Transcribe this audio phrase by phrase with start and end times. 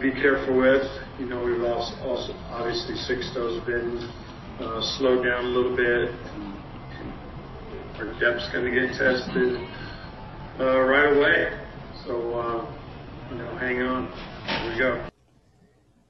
[0.00, 0.90] be careful with.
[1.18, 3.98] You know, we've also, also obviously Sixto's been
[4.58, 6.14] uh, slowed down a little bit.
[7.98, 9.60] Our depth's going to get tested
[10.58, 11.52] uh, right away.
[12.06, 12.66] So, uh,
[13.30, 14.10] you know, hang on.
[14.46, 15.06] Here we go.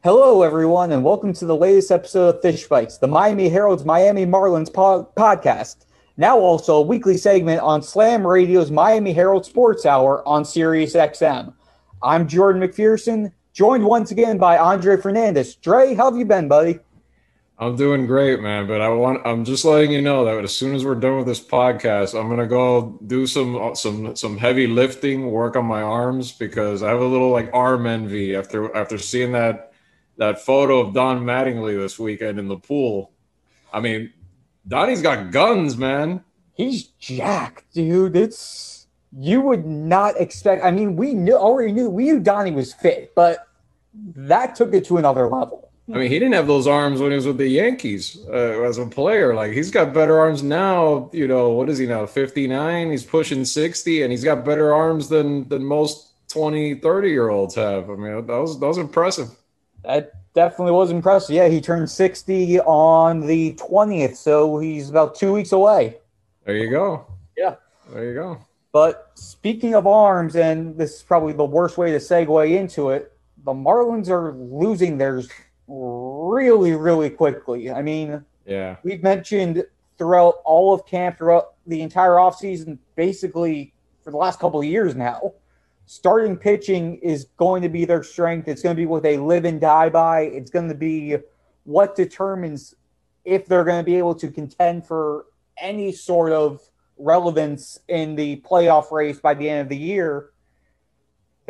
[0.05, 4.25] Hello, everyone, and welcome to the latest episode of Fish Bites, the Miami Herald's Miami
[4.25, 5.85] Marlins po- podcast.
[6.17, 11.55] Now, also a weekly segment on Slam Radio's Miami Herald Sports Hour on Sirius XM.
[12.01, 15.55] I'm Jordan McPherson, joined once again by Andre Fernandez.
[15.57, 16.79] Dre, how have you been, buddy?
[17.61, 18.67] I'm doing great, man.
[18.67, 21.27] But I want I'm just letting you know that as soon as we're done with
[21.27, 26.33] this podcast, I'm gonna go do some some some heavy lifting, work on my arms
[26.33, 29.73] because I have a little like arm envy after after seeing that
[30.17, 33.13] that photo of Don Mattingly this weekend in the pool.
[33.75, 34.11] I mean,
[34.67, 36.25] Donnie's got guns, man.
[36.55, 38.17] He's jacked, dude.
[38.17, 40.65] It's you would not expect.
[40.65, 43.47] I mean, we knew already knew we knew Donnie was fit, but
[43.95, 45.71] that took it to another level.
[45.93, 48.79] I mean, he didn't have those arms when he was with the Yankees uh, as
[48.79, 49.35] a player.
[49.35, 51.11] Like he's got better arms now.
[51.13, 52.07] You know, what is he now?
[52.07, 52.91] 59.
[52.91, 57.57] He's pushing 60 and he's got better arms than than most 20, 30 year olds
[57.57, 57.91] have.
[57.91, 59.31] I mean, that was that was impressive.
[59.83, 61.35] That definitely was impressive.
[61.35, 65.97] Yeah, he turned 60 on the 20th, so he's about 2 weeks away.
[66.45, 67.07] There you go.
[67.37, 67.57] Yeah.
[67.93, 68.39] There you go.
[68.73, 73.13] But speaking of arms, and this is probably the worst way to segue into it,
[73.45, 75.29] the Marlins are losing theirs
[75.67, 77.71] really, really quickly.
[77.71, 79.65] I mean, yeah, we've mentioned
[79.99, 84.95] throughout all of camp, throughout the entire offseason, basically for the last couple of years
[84.95, 85.35] now,
[85.87, 88.49] starting pitching is going to be their strength.
[88.49, 90.23] It's going to be what they live and die by.
[90.23, 91.17] It's going to be
[91.65, 92.75] what determines
[93.25, 95.27] if they're going to be able to contend for
[95.59, 96.61] any sort of
[96.97, 100.30] relevance in the playoff race by the end of the year.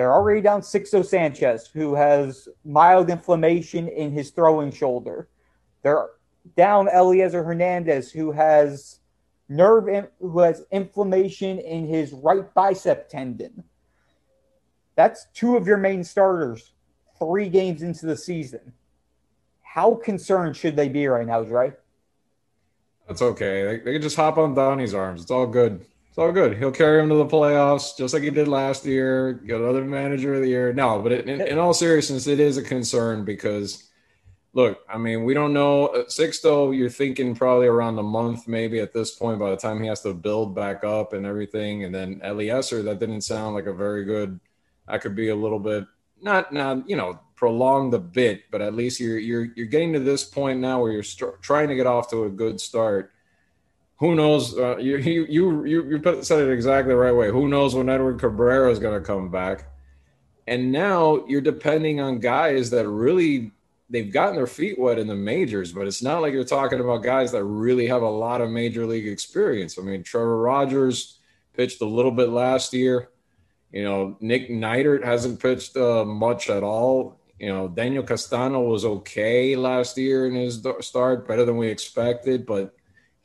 [0.01, 5.29] They're already down Sixto Sanchez, who has mild inflammation in his throwing shoulder.
[5.83, 6.09] They're
[6.57, 9.01] down Elieser Hernandez, who has
[9.51, 13.63] nerve in, who has inflammation in his right bicep tendon.
[14.97, 16.73] That's two of your main starters,
[17.19, 18.73] three games into the season.
[19.61, 21.75] How concerned should they be right now, Dre?
[23.07, 23.65] That's okay.
[23.65, 25.21] They, they can just hop on Donnie's arms.
[25.21, 25.85] It's all good.
[26.11, 26.59] It's all good.
[26.59, 29.33] He'll carry him to the playoffs just like he did last year.
[29.33, 30.73] Get another manager of the year.
[30.73, 33.89] No, but it, in, in, all seriousness, it is a concern because,
[34.53, 35.87] look, I mean, we don't know.
[35.87, 39.81] Uh, Sixto, you're thinking probably around a month, maybe at this point, by the time
[39.81, 41.85] he has to build back up and everything.
[41.85, 44.41] And then Elieser, that didn't sound like a very good.
[44.89, 45.87] I could be a little bit
[46.23, 50.01] not not you know prolong the bit, but at least you're you're you're getting to
[50.01, 53.13] this point now where you're st- trying to get off to a good start.
[54.01, 54.57] Who knows?
[54.57, 57.31] Uh, you you you you said it exactly the right way.
[57.31, 59.69] Who knows when Edward Cabrera is going to come back?
[60.47, 63.53] And now you're depending on guys that really
[63.91, 67.03] they've gotten their feet wet in the majors, but it's not like you're talking about
[67.03, 69.79] guys that really have a lot of major league experience.
[69.79, 71.19] I mean, Trevor Rogers
[71.53, 73.11] pitched a little bit last year.
[73.71, 77.21] You know, Nick Neidert hasn't pitched uh, much at all.
[77.39, 82.47] You know, Daniel Castano was okay last year in his start, better than we expected,
[82.47, 82.75] but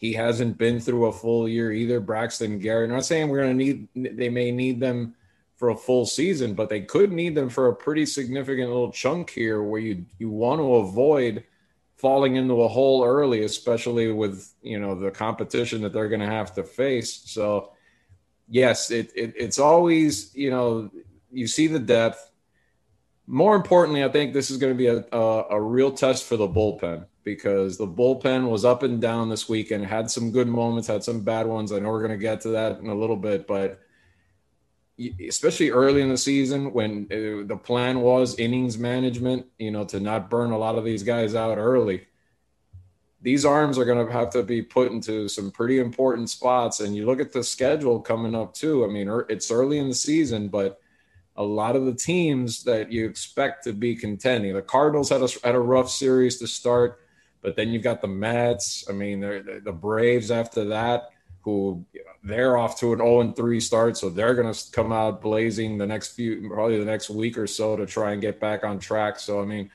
[0.06, 2.00] he hasn't been through a full year either.
[2.00, 2.90] Braxton Garrett.
[2.90, 5.16] Not saying we're going to need, they may need them
[5.56, 9.30] for a full season, but they could need them for a pretty significant little chunk
[9.30, 11.44] here where you, you want to avoid
[11.96, 16.28] falling into a hole early, especially with, you know, the competition that they're going to
[16.28, 17.24] have to face.
[17.26, 17.72] So,
[18.48, 20.92] yes, it, it it's always, you know,
[21.32, 22.32] you see the depth
[23.28, 26.38] more importantly, I think this is going to be a, a, a, real test for
[26.38, 30.88] the bullpen because the bullpen was up and down this weekend, had some good moments,
[30.88, 31.74] had some bad ones.
[31.74, 33.81] I know we're going to get to that in a little bit, but
[35.28, 40.00] especially early in the season when uh, the plan was innings management, you know, to
[40.00, 42.06] not burn a lot of these guys out early.
[43.22, 46.79] These arms are going to have to be put into some pretty important spots.
[46.79, 48.85] And you look at the schedule coming up too.
[48.85, 50.79] I mean, er, it's early in the season, but
[51.35, 54.53] a lot of the teams that you expect to be contending.
[54.53, 57.00] The Cardinals had a, had a rough series to start,
[57.46, 58.86] but then you've got the Mets.
[58.90, 61.12] I mean, the Braves after that,
[61.42, 61.86] who
[62.24, 65.86] they're off to an 0 3 start, so they're going to come out blazing the
[65.86, 69.20] next few, probably the next week or so to try and get back on track.
[69.20, 69.70] So, I mean,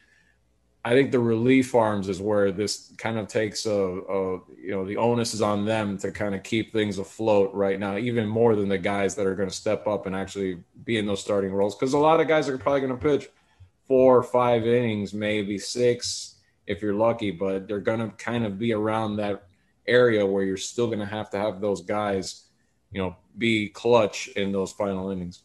[0.84, 4.84] I think the relief arms is where this kind of takes a, a, you know
[4.84, 8.56] the onus is on them to kind of keep things afloat right now, even more
[8.56, 11.52] than the guys that are going to step up and actually be in those starting
[11.52, 11.76] roles.
[11.76, 13.30] Because a lot of guys are probably going to pitch
[13.86, 16.29] four or five innings, maybe six
[16.70, 19.42] if you're lucky, but they're going to kind of be around that
[19.88, 22.44] area where you're still going to have to have those guys,
[22.92, 25.42] you know, be clutch in those final innings.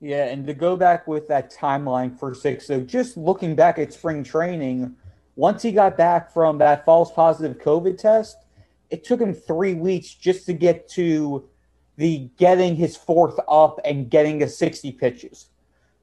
[0.00, 3.92] Yeah, and to go back with that timeline for six, so just looking back at
[3.92, 4.96] spring training,
[5.36, 8.38] once he got back from that false positive COVID test,
[8.88, 11.46] it took him three weeks just to get to
[11.98, 15.50] the getting his fourth up and getting to 60 pitches.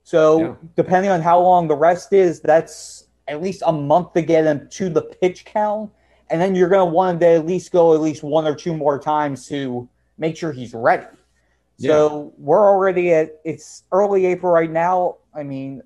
[0.03, 0.55] So yeah.
[0.75, 4.67] depending on how long the rest is, that's at least a month to get him
[4.71, 5.91] to the pitch count.
[6.29, 8.55] And then you're going to want him to at least go at least one or
[8.55, 9.87] two more times to
[10.17, 11.05] make sure he's ready.
[11.77, 11.91] Yeah.
[11.91, 15.17] So we're already at it's early April right now.
[15.33, 15.81] I mean,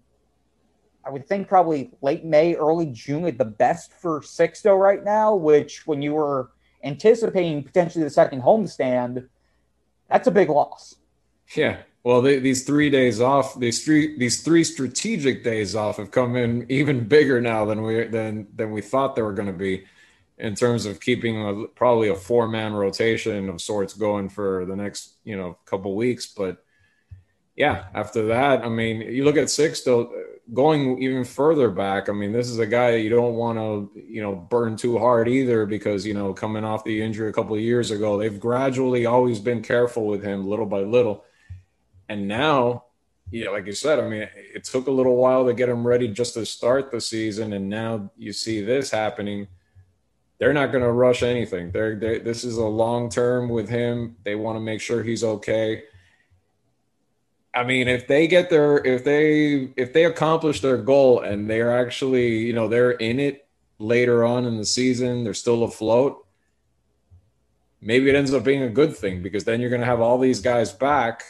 [1.06, 5.36] I would think probably late May, early June at the best for Sixto right now,
[5.36, 6.52] which when you were
[6.84, 9.28] anticipating potentially the second homestand,
[10.10, 10.96] that's a big loss.
[11.56, 11.78] Yeah.
[12.04, 16.36] Well, they, these three days off, these three these three strategic days off have come
[16.36, 19.86] in even bigger now than we than than we thought they were going to be
[20.40, 24.76] in terms of keeping a, probably a four man rotation of sorts going for the
[24.76, 26.26] next you know couple weeks.
[26.26, 26.64] But
[27.56, 30.10] yeah, after that, I mean, you look at Sixto
[30.54, 32.10] going even further back.
[32.10, 35.28] I mean, this is a guy you don't want to you know burn too hard
[35.28, 39.06] either because you know coming off the injury a couple of years ago, they've gradually
[39.06, 41.26] always been careful with him little by little,
[42.12, 42.86] and now
[43.34, 46.10] yeah, like you said, I mean, it took a little while to get him ready
[46.10, 49.48] just to start the season, and now you see this happening
[50.42, 51.70] they're not going to rush anything.
[51.70, 54.16] They're, they're, this is a long term with him.
[54.24, 55.84] They want to make sure he's okay.
[57.54, 61.78] I mean, if they get their if they if they accomplish their goal and they're
[61.78, 63.48] actually you know they're in it
[63.78, 66.26] later on in the season, they're still afloat.
[67.80, 70.18] Maybe it ends up being a good thing because then you're going to have all
[70.18, 71.24] these guys back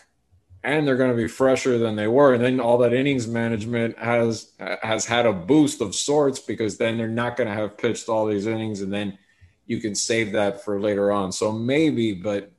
[0.64, 2.34] and they're going to be fresher than they were.
[2.34, 4.52] And then all that innings management has
[4.84, 8.26] has had a boost of sorts because then they're not going to have pitched all
[8.26, 9.18] these innings and then
[9.66, 11.32] you can save that for later on.
[11.32, 12.52] So maybe but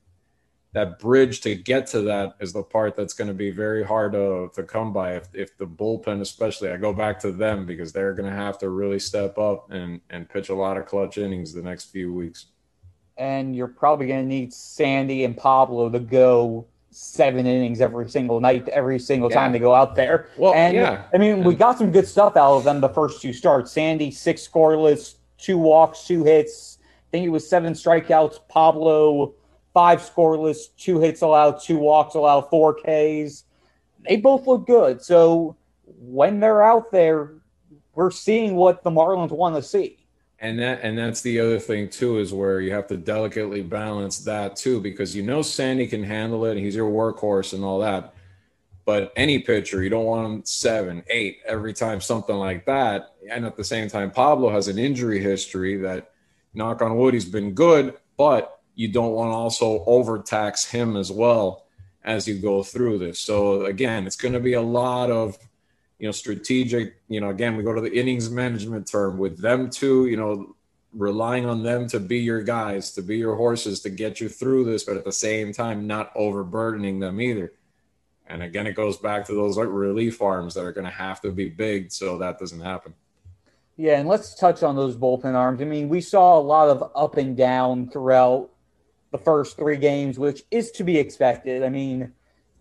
[0.72, 4.12] that bridge to get to that is the part that's going to be very hard
[4.12, 7.92] to, to come by if, if the bullpen especially i go back to them because
[7.92, 11.18] they're going to have to really step up and, and pitch a lot of clutch
[11.18, 12.46] innings the next few weeks.
[13.18, 18.40] And you're probably going to need sandy and pablo to go seven innings every single
[18.40, 19.36] night, every single yeah.
[19.36, 20.28] time they go out there.
[20.36, 21.04] Well, and yeah.
[21.12, 23.72] I mean, we got some good stuff out of them the first two starts.
[23.72, 26.78] Sandy, six scoreless, two walks, two hits.
[26.82, 28.40] I think it was seven strikeouts.
[28.48, 29.34] Pablo,
[29.74, 33.44] five scoreless, two hits allowed, two walks allowed, four Ks.
[34.08, 35.02] They both look good.
[35.02, 37.34] So when they're out there,
[37.94, 40.01] we're seeing what the Marlins want to see
[40.42, 44.18] and that and that's the other thing too is where you have to delicately balance
[44.18, 48.14] that too because you know Sandy can handle it he's your workhorse and all that.
[48.84, 53.14] But any pitcher you don't want him seven eight every time something like that.
[53.30, 56.10] And at the same time Pablo has an injury history that
[56.54, 61.12] knock on wood he's been good but you don't want to also overtax him as
[61.12, 61.66] well
[62.04, 63.20] as you go through this.
[63.20, 65.38] So again it's going to be a lot of
[66.02, 69.70] you know, strategic, you know, again, we go to the innings management term with them
[69.70, 70.56] too, you know,
[70.92, 74.64] relying on them to be your guys, to be your horses, to get you through
[74.64, 77.52] this, but at the same time, not overburdening them either.
[78.26, 81.20] And again, it goes back to those like relief arms that are going to have
[81.20, 82.94] to be big so that doesn't happen.
[83.76, 85.62] Yeah, and let's touch on those bullpen arms.
[85.62, 88.50] I mean, we saw a lot of up and down throughout
[89.12, 91.62] the first three games, which is to be expected.
[91.62, 92.12] I mean,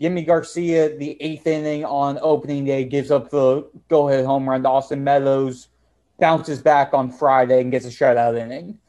[0.02, 4.64] Yimi Garcia, the eighth inning on opening day, gives up the go ahead home run
[4.64, 5.68] to Austin Meadows,
[6.20, 8.80] bounces back on Friday and gets a shutout inning.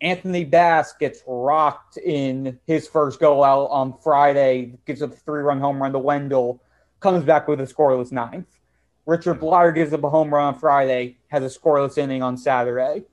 [0.00, 5.42] Anthony Bass gets rocked in his first go out on Friday, gives up a three
[5.42, 6.60] run home run to Wendle,
[6.98, 8.58] comes back with a scoreless ninth.
[9.06, 13.04] Richard Bleier gives up a home run on Friday, has a scoreless inning on Saturday.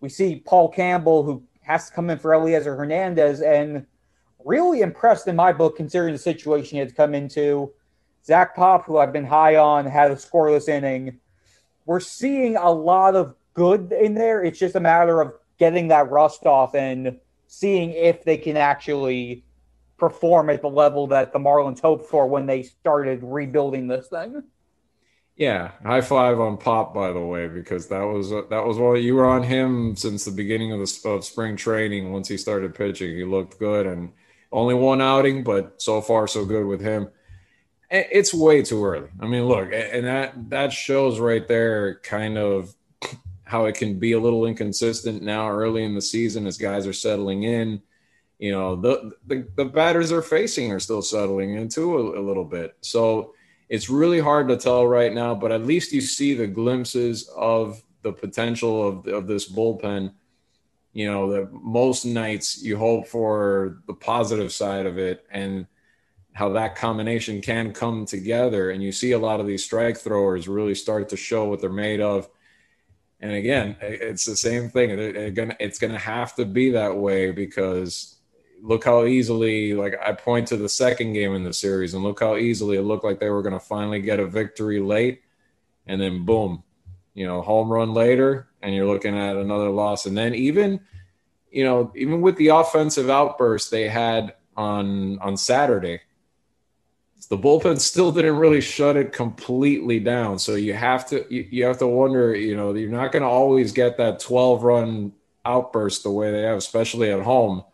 [0.00, 3.86] We see Paul Campbell, who has to come in for Elieser Hernandez, and
[4.44, 7.72] really impressed in my book, considering the situation he had come into.
[8.24, 11.18] Zach Pop, who I've been high on, had a scoreless inning.
[11.86, 14.44] We're seeing a lot of good in there.
[14.44, 19.44] It's just a matter of getting that rust off and seeing if they can actually
[19.98, 24.42] perform at the level that the Marlins hoped for when they started rebuilding this thing.
[25.36, 29.14] Yeah, high five on Pop, by the way, because that was that was what you
[29.14, 32.12] were on him since the beginning of the of spring training.
[32.12, 34.12] Once he started pitching, he looked good, and
[34.52, 37.08] only one outing, but so far so good with him.
[37.90, 39.08] It's way too early.
[39.20, 42.74] I mean, look, and that that shows right there kind of
[43.44, 46.94] how it can be a little inconsistent now early in the season as guys are
[46.94, 47.82] settling in.
[48.38, 52.46] You know, the the, the batters they're facing are still settling into a, a little
[52.46, 52.76] bit.
[52.80, 53.34] So
[53.68, 57.82] it's really hard to tell right now, but at least you see the glimpses of
[58.02, 60.12] the potential of, of this bullpen
[60.92, 65.66] you know that most nights you hope for the positive side of it and
[66.34, 68.70] how that combination can come together.
[68.70, 71.70] And you see a lot of these strike throwers really start to show what they're
[71.70, 72.28] made of.
[73.20, 74.90] And again, it's the same thing.
[74.90, 78.16] It's going to have to be that way because
[78.62, 82.20] look how easily, like I point to the second game in the series, and look
[82.20, 85.22] how easily it looked like they were going to finally get a victory late.
[85.86, 86.62] And then boom,
[87.12, 90.06] you know, home run later, and you're looking at another loss.
[90.06, 90.80] And then even,
[91.50, 96.00] you know, even with the offensive outburst they had on on Saturday,
[97.32, 100.38] the bullpen still didn't really shut it completely down.
[100.38, 103.28] So you have to you, you have to wonder, you know, you're not going to
[103.28, 105.12] always get that 12 run
[105.46, 107.64] outburst the way they have, especially at home.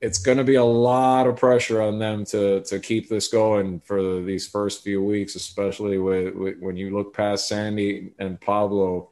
[0.00, 3.80] It's going to be a lot of pressure on them to to keep this going
[3.80, 9.09] for these first few weeks, especially with, with when you look past Sandy and Pablo,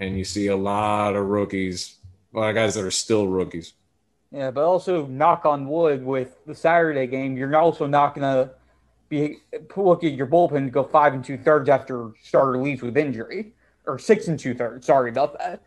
[0.00, 1.96] and you see a lot of rookies,
[2.34, 3.74] a lot of guys that are still rookies.
[4.30, 8.52] Yeah, but also knock on wood with the Saturday game, you're also not going to
[9.08, 9.38] be
[9.76, 13.52] looking at your bullpen to go five and two thirds after starter leaves with injury,
[13.86, 14.86] or six and two thirds.
[14.86, 15.62] Sorry about that.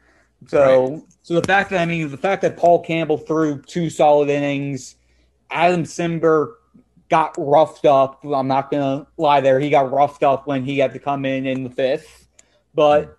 [0.48, 1.04] So, right.
[1.24, 4.96] so the fact that I mean the fact that Paul Campbell threw two solid innings,
[5.50, 6.54] Adam Cimber
[7.10, 8.24] got roughed up.
[8.24, 9.60] I'm not gonna lie there.
[9.60, 12.28] He got roughed up when he had to come in in the fifth,
[12.76, 13.18] but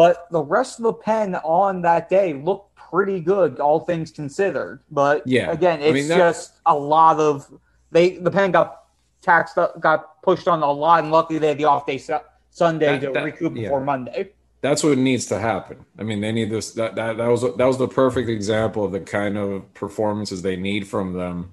[0.00, 4.80] but the rest of the pen on that day looked pretty good, all things considered.
[4.90, 7.46] But yeah, again, it's I mean, just a lot of
[7.90, 8.16] they.
[8.16, 8.84] The pen got
[9.20, 12.16] taxed up, got pushed on a lot, and luckily they had the off day su-
[12.48, 13.64] Sunday that, to that, recoup yeah.
[13.64, 14.30] before Monday.
[14.62, 15.84] That's what needs to happen.
[15.98, 16.70] I mean, they need this.
[16.70, 20.56] That, that that was that was the perfect example of the kind of performances they
[20.56, 21.50] need from them.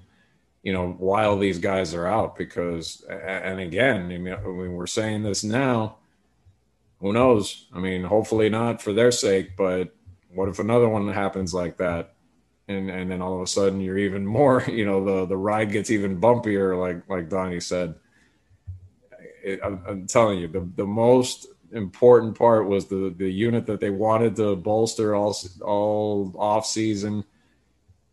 [0.63, 5.43] You know, while these guys are out, because and again, I mean we're saying this
[5.43, 5.97] now.
[7.01, 7.67] Who knows?
[7.73, 9.95] I mean, hopefully not for their sake, but
[10.33, 12.13] what if another one happens like that?
[12.67, 15.71] And and then all of a sudden you're even more, you know, the the ride
[15.71, 17.95] gets even bumpier, like like Donnie said.
[19.43, 23.79] It, I'm, I'm telling you, the the most important part was the the unit that
[23.79, 27.23] they wanted to bolster all all off season.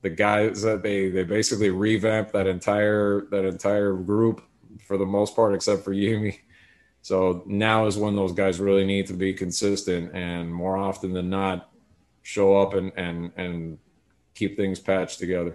[0.03, 4.43] The guys that they they basically revamped that entire that entire group
[4.87, 6.38] for the most part, except for Yimi.
[7.04, 11.28] So now is when those guys really need to be consistent, and more often than
[11.28, 11.68] not,
[12.23, 13.78] show up and and and
[14.34, 15.54] keep things patched together.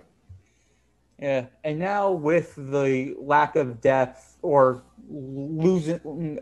[1.18, 6.40] Yeah, and now with the lack of depth or losing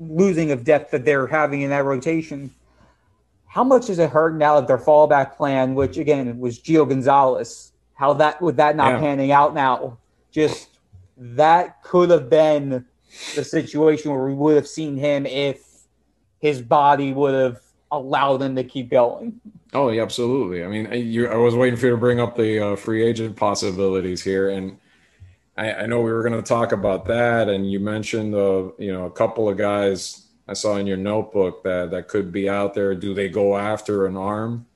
[0.00, 2.52] losing of depth that they're having in that rotation,
[3.46, 7.70] how much does it hurt now that their fallback plan, which again was Gio Gonzalez,
[7.94, 8.98] how that with that not yeah.
[8.98, 9.96] panning out now,
[10.32, 10.70] just
[11.16, 12.84] that could have been
[13.34, 15.62] the situation where we would have seen him if
[16.38, 19.40] his body would have allowed them to keep going.
[19.72, 20.64] Oh, yeah, absolutely.
[20.64, 23.36] I mean, you, I was waiting for you to bring up the uh, free agent
[23.36, 24.78] possibilities here, and
[25.56, 27.48] I, I know we were going to talk about that.
[27.48, 31.62] And you mentioned, uh, you know, a couple of guys I saw in your notebook
[31.64, 32.94] that that could be out there.
[32.94, 34.66] Do they go after an arm?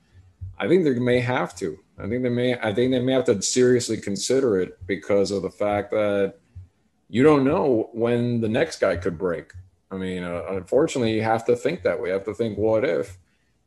[0.57, 1.77] I think they may have to.
[1.97, 2.57] I think they may.
[2.57, 6.35] I think they may have to seriously consider it because of the fact that
[7.09, 9.53] you don't know when the next guy could break.
[9.91, 12.09] I mean, uh, unfortunately, you have to think that way.
[12.09, 13.17] You have to think, what if?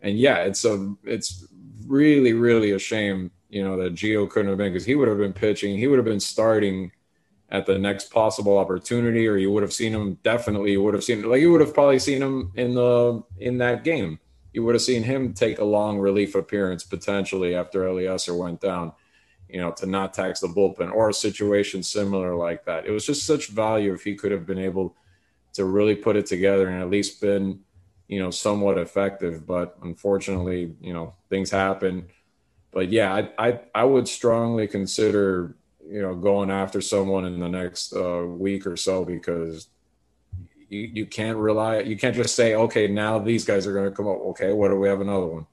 [0.00, 1.47] and yeah, it's a it's
[1.87, 5.18] really really a shame, you know, that Gio couldn't have been because he would have
[5.18, 6.92] been pitching, he would have been starting
[7.50, 10.73] at the next possible opportunity, or you would have seen him definitely.
[10.73, 13.85] You would have seen like you would have probably seen him in the in that
[13.85, 14.18] game.
[14.52, 18.92] You would have seen him take a long relief appearance potentially after Elieser went down,
[19.48, 22.86] you know, to not tax the bullpen or a situation similar like that.
[22.86, 24.96] It was just such value if he could have been able
[25.54, 27.60] to really put it together and at least been
[28.08, 29.46] you know, somewhat effective.
[29.46, 32.08] But unfortunately, you know, things happen.
[32.72, 35.54] But yeah, I I, I would strongly consider
[35.86, 39.68] you know going after someone in the next uh, week or so because
[40.68, 43.96] you, you can't rely you can't just say okay now these guys are going to
[43.96, 45.46] come up okay what do we have another one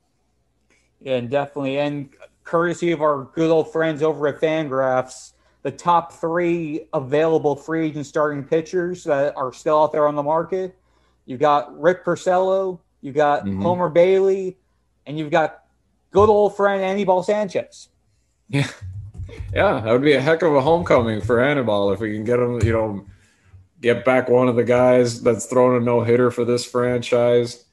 [0.99, 2.09] yeah and definitely and
[2.45, 5.33] courtesy of our good old friends over at fangraphs
[5.63, 10.23] the top three available free agent starting pitchers that are still out there on the
[10.23, 10.77] market
[11.25, 13.61] you got Rick Porcello, you got mm-hmm.
[13.61, 14.57] Homer Bailey,
[15.05, 15.63] and you've got
[16.11, 17.89] good old friend Anibal Sanchez.
[18.47, 18.67] Yeah.
[19.51, 22.39] Yeah, that would be a heck of a homecoming for Anibal if we can get
[22.39, 23.05] him, you know,
[23.81, 27.64] get back one of the guys that's thrown a no hitter for this franchise.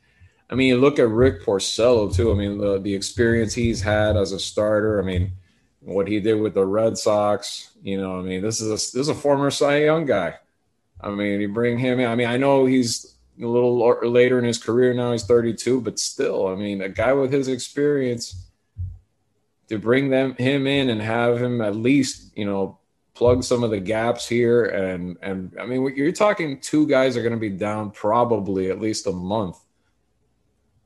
[0.52, 2.30] I mean, look at Rick Porcello too.
[2.30, 5.00] I mean, the the experience he's had as a starter.
[5.00, 5.32] I mean,
[5.80, 7.70] what he did with the Red Sox.
[7.82, 10.36] You know, I mean, this is a this is a former Cy Young guy.
[11.00, 12.08] I mean, you bring him in.
[12.08, 13.78] I mean, I know he's a little
[14.08, 17.48] later in his career now he's 32 but still i mean a guy with his
[17.48, 18.46] experience
[19.68, 22.78] to bring them him in and have him at least you know
[23.14, 27.22] plug some of the gaps here, and and I mean, you're talking two guys are
[27.22, 29.58] going to be down probably at least a month.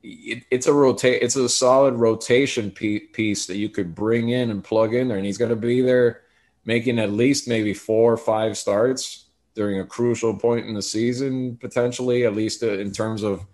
[0.09, 1.21] It, it's a rotate.
[1.21, 5.25] It's a solid rotation piece that you could bring in and plug in there, and
[5.25, 6.21] he's going to be there
[6.65, 11.57] making at least maybe four or five starts during a crucial point in the season,
[11.57, 13.45] potentially, at least uh, in terms of,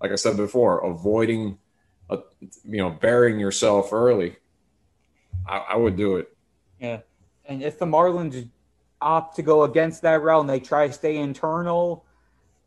[0.00, 1.58] like I said before, avoiding,
[2.08, 2.18] a,
[2.64, 4.36] you know, burying yourself early.
[5.46, 6.34] I, I would do it.
[6.80, 7.00] Yeah.
[7.44, 8.48] And if the Marlins
[9.00, 12.04] opt to go against that route and they try to stay internal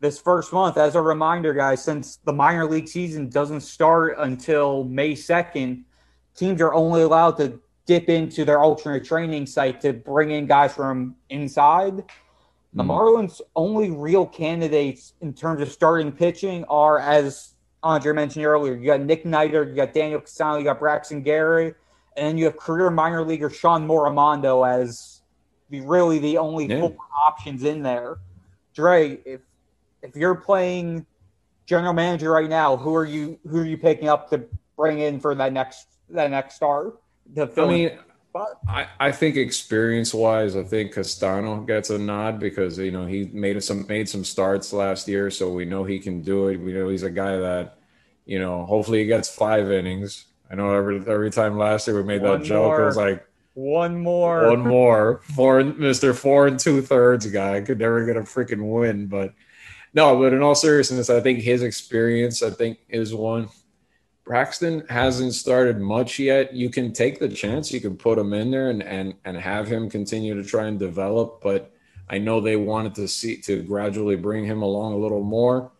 [0.03, 4.83] this first month, as a reminder, guys, since the minor league season doesn't start until
[4.83, 5.83] May 2nd,
[6.35, 10.75] teams are only allowed to dip into their alternate training site to bring in guys
[10.75, 12.03] from inside.
[12.73, 12.87] The mm.
[12.87, 18.85] Marlins' only real candidates in terms of starting pitching are, as Andre mentioned earlier, you
[18.85, 21.77] got Nick Neidert, you got Daniel Castano, you got Braxton Garrett,
[22.17, 25.21] and then you have career minor leaguer Shawn Morimando as
[25.69, 26.81] the really the only yeah.
[26.81, 28.17] four options in there.
[28.73, 29.39] Dre, if
[30.03, 31.05] if you're playing
[31.65, 34.43] general manager right now, who are you who are you picking up to
[34.77, 36.99] bring in for that next that next start?
[37.37, 37.97] I mean,
[38.67, 43.29] I, I think experience wise, I think Castano gets a nod because you know he
[43.31, 46.57] made some made some starts last year, so we know he can do it.
[46.57, 47.77] We know he's a guy that,
[48.25, 50.25] you know, hopefully he gets five innings.
[50.51, 52.65] I know every every time last year we made one that joke.
[52.65, 52.81] More.
[52.81, 57.79] It was like one more, one more, four, Mister Four and two thirds guy could
[57.79, 59.07] never get a freaking win.
[59.07, 59.33] But
[59.93, 63.49] no, but in all seriousness, I think his experience, I think, is one
[64.25, 66.53] Braxton hasn't started much yet.
[66.53, 67.73] You can take the chance.
[67.73, 70.79] You can put him in there and and and have him continue to try and
[70.79, 71.41] develop.
[71.41, 71.71] But
[72.09, 75.71] I know they wanted to see to gradually bring him along a little more.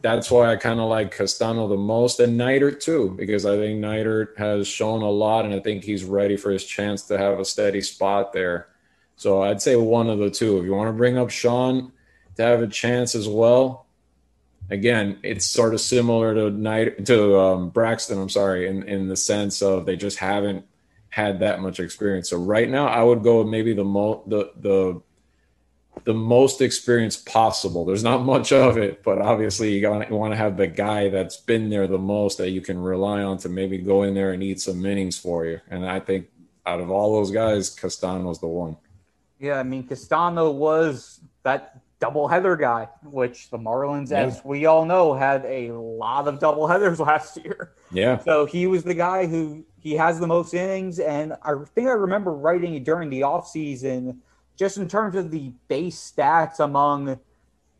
[0.00, 3.80] That's why I kind of like Castano the most and Neidert too, because I think
[3.80, 7.40] Neidert has shown a lot, and I think he's ready for his chance to have
[7.40, 8.68] a steady spot there.
[9.16, 10.58] So I'd say one of the two.
[10.58, 11.92] If you want to bring up Shawn
[12.38, 13.86] to have a chance as well,
[14.70, 18.18] again, it's sort of similar to Neidert um, Braxton.
[18.18, 20.64] I'm sorry, in in the sense of they just haven't
[21.10, 22.30] had that much experience.
[22.30, 25.02] So right now, I would go with maybe the mo the the
[26.04, 27.84] the most experience possible.
[27.84, 31.36] There's not much of it, but obviously you, gotta, want to have the guy that's
[31.36, 34.40] been there the most that you can rely on to maybe go in there and
[34.40, 35.60] eat some innings for you.
[35.68, 36.28] And I think
[36.64, 38.76] out of all those guys, Castano's the one.
[39.40, 44.24] Yeah, I mean Castano was that doubleheader guy, which the Marlins, yeah.
[44.24, 47.72] as we all know, had a lot of doubleheaders last year.
[47.90, 48.18] Yeah.
[48.18, 50.98] So he was the guy who he has the most innings.
[50.98, 54.18] And I think I remember writing during the offseason,
[54.56, 57.18] just in terms of the base stats among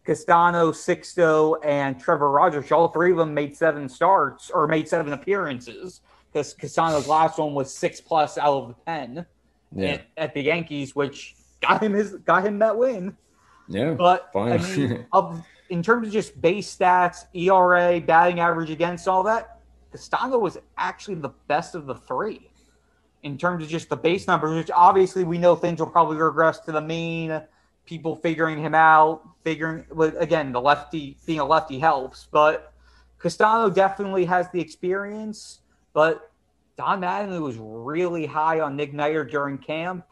[0.05, 5.13] Castano, Sixto, and Trevor Rogers, all three of them made seven starts or made seven
[5.13, 6.01] appearances
[6.33, 9.27] because Castano's last one was six plus out of the pen
[9.75, 9.89] yeah.
[9.89, 13.17] at, at the Yankees, which got him his got him that win.
[13.69, 14.53] Yeah, but fine.
[14.53, 19.61] I mean, of, in terms of just base stats, ERA, batting average against all that,
[19.93, 22.51] Castano was actually the best of the three
[23.23, 24.55] in terms of just the base numbers.
[24.55, 27.41] Which obviously we know things will probably regress to the mean.
[27.85, 29.85] People figuring him out, figuring
[30.19, 32.75] again the lefty being a lefty helps, but
[33.19, 35.61] Castano definitely has the experience.
[35.95, 36.31] But
[36.77, 40.05] Don Mattingly was really high on Nick Neidert during camp.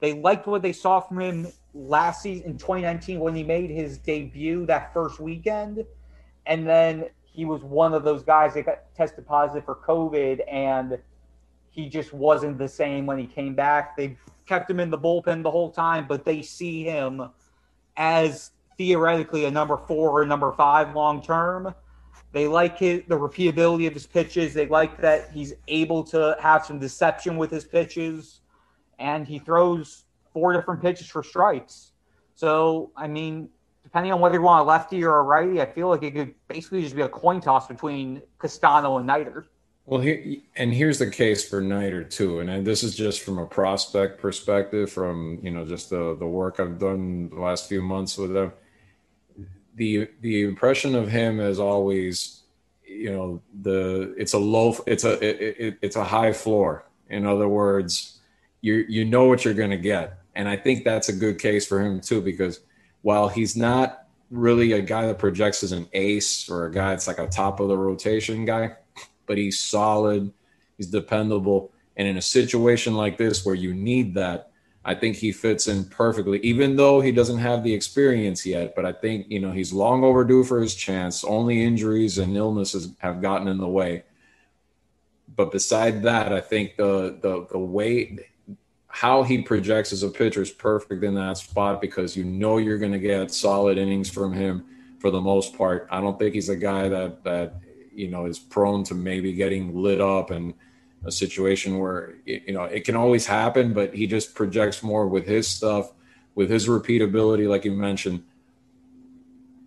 [0.00, 3.98] They liked what they saw from him last season in 2019 when he made his
[3.98, 5.84] debut that first weekend,
[6.46, 10.98] and then he was one of those guys that got tested positive for COVID, and
[11.70, 13.96] he just wasn't the same when he came back.
[13.96, 17.30] They kept him in the bullpen the whole time, but they see him
[17.96, 21.74] as theoretically a number four or number five long term.
[22.32, 24.54] They like his, the repeatability of his pitches.
[24.54, 28.40] They like that he's able to have some deception with his pitches,
[28.98, 31.92] and he throws four different pitches for strikes.
[32.34, 33.48] So, I mean,
[33.82, 36.34] depending on whether you want a lefty or a righty, I feel like it could
[36.48, 39.44] basically just be a coin toss between Castano and Neidert.
[39.84, 43.46] Well, here, and here's the case for Neidert too, and this is just from a
[43.46, 48.16] prospect perspective, from you know just the the work I've done the last few months
[48.16, 48.52] with him.
[49.74, 52.42] The the impression of him is always,
[52.86, 56.84] you know, the it's a low, it's a it, it, it's a high floor.
[57.10, 58.20] In other words,
[58.60, 61.66] you you know what you're going to get and I think that's a good case
[61.66, 62.60] for him too, because
[63.02, 67.06] while he's not really a guy that projects as an ace or a guy that's
[67.06, 68.74] like a top of the rotation guy,
[69.26, 70.32] but he's solid,
[70.76, 71.70] he's dependable.
[71.96, 74.50] And in a situation like this where you need that,
[74.84, 78.74] I think he fits in perfectly, even though he doesn't have the experience yet.
[78.74, 81.22] But I think, you know, he's long overdue for his chance.
[81.22, 84.02] Only injuries and illnesses have gotten in the way.
[85.36, 88.20] But beside that, I think the the the weight
[88.92, 92.76] how he projects as a pitcher is perfect in that spot because you know you're
[92.76, 94.62] going to get solid innings from him
[94.98, 95.88] for the most part.
[95.90, 97.54] I don't think he's a guy that that
[97.94, 100.52] you know is prone to maybe getting lit up and
[101.06, 105.26] a situation where you know it can always happen, but he just projects more with
[105.26, 105.92] his stuff,
[106.34, 108.22] with his repeatability, like you mentioned.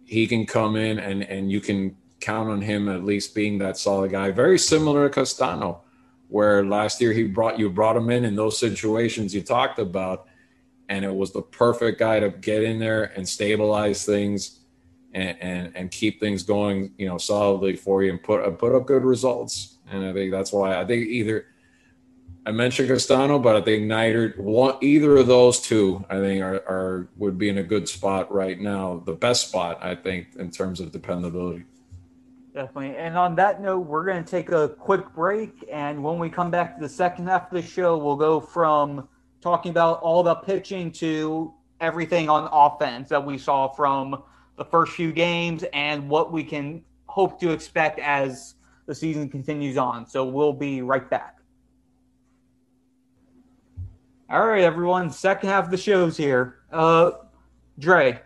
[0.04, 3.76] He can come in and and you can count on him at least being that
[3.76, 4.30] solid guy.
[4.30, 5.82] Very similar to Castano,
[6.28, 10.28] where last year he brought you brought him in in those situations you talked about,
[10.90, 14.60] and it was the perfect guy to get in there and stabilize things
[15.14, 18.86] and, and, and keep things going, you know, solidly for you and put put up
[18.86, 19.78] good results.
[19.90, 21.46] And I think that's why I think either
[22.46, 26.56] I mentioned Castano, but I think neither one either of those two I think are,
[26.68, 29.02] are would be in a good spot right now.
[29.06, 31.66] The best spot I think in terms of dependability.
[32.56, 32.96] Definitely.
[32.96, 35.66] And on that note, we're going to take a quick break.
[35.70, 39.10] And when we come back to the second half of the show, we'll go from
[39.42, 44.24] talking about all about pitching to everything on offense that we saw from
[44.56, 49.76] the first few games and what we can hope to expect as the season continues
[49.76, 50.08] on.
[50.08, 51.40] So we'll be right back.
[54.30, 55.10] All right, everyone.
[55.10, 56.60] Second half of the show's here.
[56.72, 57.12] Uh,
[57.80, 58.22] Dre,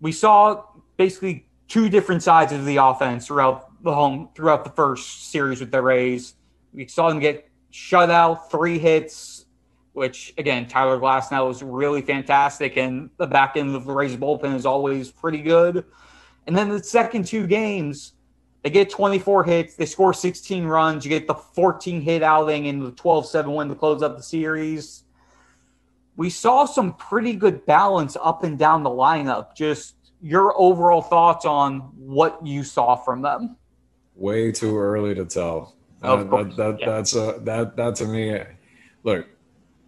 [0.00, 0.64] we saw
[0.96, 5.70] basically two different sides of the offense throughout the home throughout the first series with
[5.70, 6.34] the Rays.
[6.74, 9.46] We saw them get shut out, three hits,
[9.94, 14.54] which again, Tyler Glasnow was really fantastic, and the back end of the Rays bullpen
[14.54, 15.86] is always pretty good.
[16.46, 18.12] And then the second two games,
[18.62, 22.82] they get 24 hits, they score 16 runs, you get the 14 hit outing and
[22.82, 25.04] the 12 7 win to close up the series.
[26.16, 29.56] We saw some pretty good balance up and down the lineup.
[29.56, 33.56] Just your overall thoughts on what you saw from them.
[34.14, 35.74] Way too early to tell.
[36.02, 36.86] Of uh, that, that, yeah.
[36.86, 38.40] That's a that that to me.
[39.04, 39.26] Look,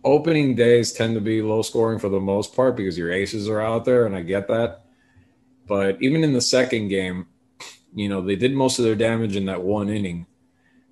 [0.03, 3.61] opening days tend to be low scoring for the most part because your aces are
[3.61, 4.85] out there, and I get that.
[5.67, 7.27] But even in the second game,
[7.95, 10.27] you know, they did most of their damage in that one inning.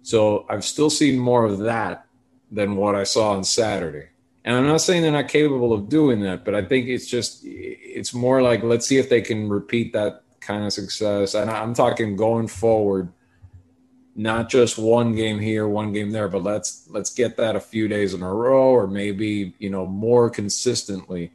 [0.02, 2.06] So I've still seen more of that
[2.50, 4.08] than what I saw on Saturday.
[4.44, 7.42] And I'm not saying they're not capable of doing that, but I think it's just,
[7.44, 11.34] it's more like, let's see if they can repeat that kind of success.
[11.34, 13.12] And I'm talking going forward
[14.14, 17.88] not just one game here, one game there, but let's let's get that a few
[17.88, 21.32] days in a row or maybe, you know, more consistently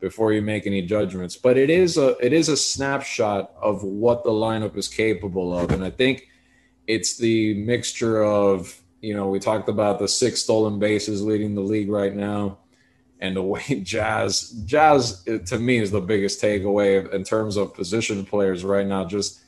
[0.00, 1.36] before you make any judgments.
[1.36, 5.70] But it is a it is a snapshot of what the lineup is capable of.
[5.70, 6.28] And I think
[6.86, 11.60] it's the mixture of, you know, we talked about the six stolen bases leading the
[11.60, 12.58] league right now.
[13.20, 18.24] And the way Jazz, Jazz to me is the biggest takeaway in terms of position
[18.26, 19.04] players right now.
[19.04, 19.40] Just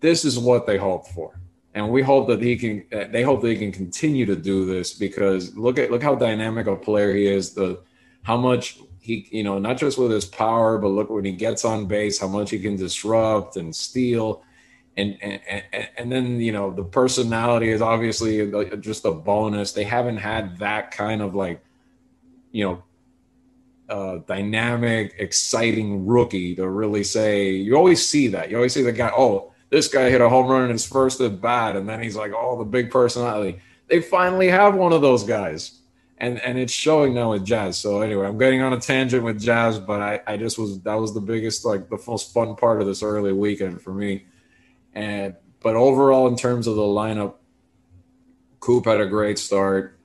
[0.00, 1.38] this is what they hope for
[1.78, 2.84] and we hope that he can.
[2.92, 6.14] Uh, they hope that he can continue to do this because look at look how
[6.14, 7.54] dynamic a player he is.
[7.54, 7.80] The
[8.22, 11.64] how much he, you know, not just with his power, but look when he gets
[11.64, 14.42] on base, how much he can disrupt and steal.
[14.98, 15.40] And, and,
[15.96, 19.72] and then you know the personality is obviously just a bonus.
[19.72, 21.64] They haven't had that kind of like,
[22.50, 22.82] you know,
[23.88, 27.52] uh, dynamic, exciting rookie to really say.
[27.52, 28.50] You always see that.
[28.50, 29.12] You always see the guy.
[29.16, 32.16] Oh, this guy hit a home run in his first at bat, and then he's
[32.16, 33.60] like, oh, the big personality.
[33.88, 35.78] They finally have one of those guys,
[36.18, 37.78] and and it's showing now with Jazz.
[37.78, 40.94] So anyway, I'm getting on a tangent with Jazz, but I I just was that
[40.94, 44.26] was the biggest like the most fun part of this early weekend for me,
[44.94, 47.34] and but overall in terms of the lineup,
[48.60, 49.98] Coop had a great start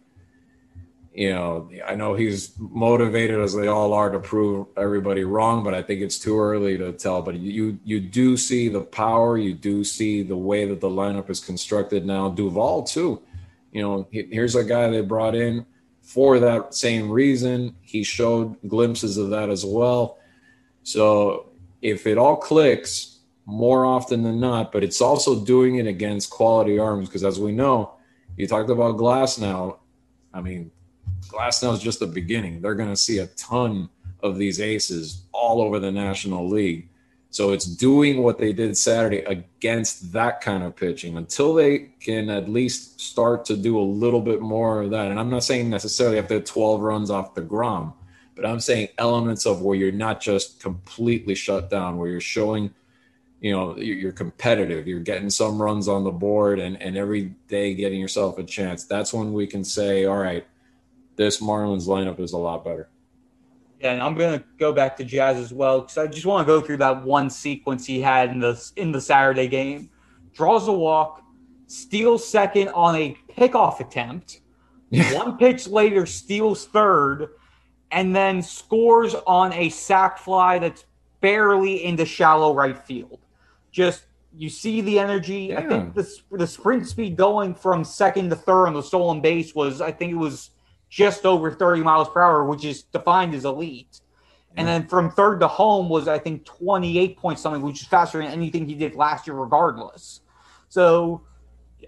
[1.13, 5.75] you know, I know he's motivated as they all are to prove everybody wrong, but
[5.75, 7.21] I think it's too early to tell.
[7.21, 11.29] But you you do see the power, you do see the way that the lineup
[11.29, 12.29] is constructed now.
[12.29, 13.21] Duvall too,
[13.71, 15.65] you know, here's a guy they brought in
[16.01, 17.75] for that same reason.
[17.81, 20.17] He showed glimpses of that as well.
[20.81, 21.49] So
[21.83, 23.12] if it all clicks
[23.45, 27.51] more often than not, but it's also doing it against quality arms because as we
[27.51, 27.93] know,
[28.37, 29.77] you talked about Glasnow.
[30.33, 30.71] I mean,
[31.27, 32.61] Glasnow is just the beginning.
[32.61, 33.89] They're going to see a ton
[34.21, 36.89] of these aces all over the National League.
[37.29, 42.29] So it's doing what they did Saturday against that kind of pitching until they can
[42.29, 45.09] at least start to do a little bit more of that.
[45.09, 47.93] And I'm not saying necessarily after 12 runs off deGrom,
[48.35, 52.71] but I'm saying elements of where you're not just completely shut down, where you're showing,
[53.43, 57.73] you know, you're competitive, you're getting some runs on the board and, and every day
[57.73, 58.85] getting yourself a chance.
[58.85, 60.47] That's when we can say, all right,
[61.17, 62.87] this Marlins lineup is a lot better.
[63.81, 66.53] Yeah, and I'm gonna go back to Jazz as well because I just want to
[66.53, 69.89] go through that one sequence he had in the in the Saturday game.
[70.33, 71.21] Draws a walk,
[71.67, 74.39] steals second on a pickoff attempt,
[75.11, 77.27] One pitch later, steals third,
[77.91, 80.85] and then scores on a sac fly that's
[81.19, 83.19] barely into shallow right field.
[83.73, 84.05] Just
[84.37, 85.47] you see the energy.
[85.49, 85.59] Yeah.
[85.59, 89.53] I think the the sprint speed going from second to third on the stolen base
[89.53, 90.51] was I think it was
[90.89, 93.99] just over 30 miles per hour, which is defined as elite.
[94.55, 98.19] And then from third to home was I think 28 point something, which is faster
[98.19, 100.21] than anything he did last year, regardless.
[100.69, 101.23] So,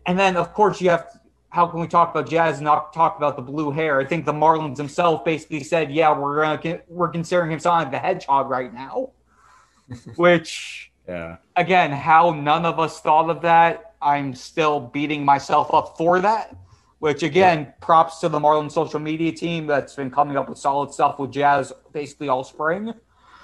[0.07, 1.19] and then of course you have
[1.49, 4.01] how can we talk about Jazz and not talk about the blue hair?
[4.01, 7.99] I think the Marlins himself basically said, "Yeah, we're gonna we're considering him Sonic the
[7.99, 9.11] Hedgehog right now,"
[10.17, 11.37] which Yeah.
[11.55, 13.93] again, how none of us thought of that.
[14.01, 16.55] I'm still beating myself up for that.
[16.99, 20.91] Which again, props to the Marlins social media team that's been coming up with solid
[20.91, 22.93] stuff with Jazz basically all spring.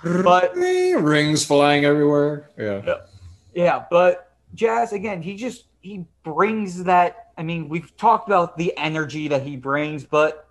[0.04, 2.50] But Rings flying everywhere.
[2.58, 2.95] Yeah.
[3.54, 7.32] Yeah, but Jazz again, he just he brings that.
[7.38, 10.47] I mean, we've talked about the energy that he brings, but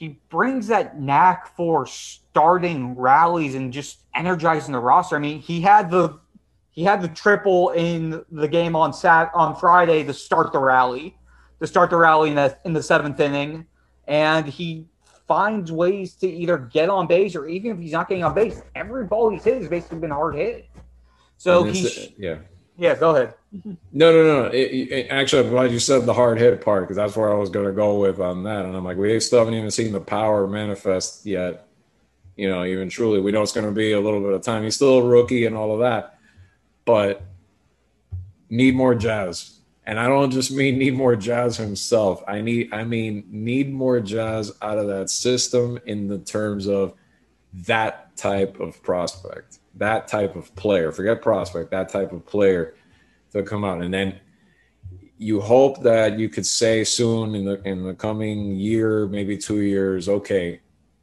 [0.00, 5.14] he brings that knack for starting rallies and just energizing the roster.
[5.14, 6.18] I mean, he had the
[6.70, 11.18] he had the triple in the game on Sat on Friday to start the rally,
[11.60, 13.66] to start the rally in the in the seventh inning,
[14.08, 14.86] and he
[15.28, 18.62] finds ways to either get on base or even if he's not getting on base,
[18.74, 20.66] every ball he's hit has basically been hard hit.
[21.36, 22.38] So And it's- he yeah.
[22.80, 23.34] Yeah, go ahead.
[23.92, 24.44] No, no, no.
[24.46, 24.56] It,
[24.90, 27.50] it- actually, I'm glad you said the hard hit part because that's where I was
[27.50, 28.64] going to go with on that.
[28.64, 31.66] And I'm like, we still haven't even seen the power manifest yet.
[32.36, 34.62] You know, even truly, we know it's going to be a little bit of time.
[34.62, 36.18] He's still a rookie and all of that,
[36.86, 37.22] but
[38.48, 39.58] need more jazz.
[39.84, 42.22] And I don't just mean need more jazz himself.
[42.26, 46.94] I need, I mean, need more jazz out of that system in the terms of
[47.52, 50.92] that type of prospect, that type of player.
[50.92, 52.74] Forget prospect, that type of player
[53.32, 54.20] to come out, and then
[55.18, 59.60] you hope that you could say soon in the in the coming year, maybe two
[59.60, 60.60] years, okay,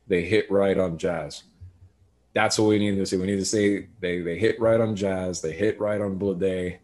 [0.07, 1.43] they hit right on Jazz.
[2.33, 3.17] That's what we need to see.
[3.17, 6.79] We need to say they they hit right on Jazz, they hit right on Blade,